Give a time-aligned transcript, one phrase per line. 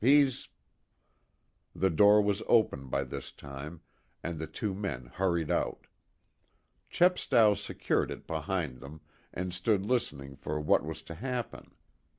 [0.03, 0.49] He's"
[1.83, 3.81] The door was open by this time,
[4.23, 5.85] and the two men hurried out.
[6.89, 9.01] Chepstow secured it behind them,
[9.31, 11.75] and stood listening for what was to happen.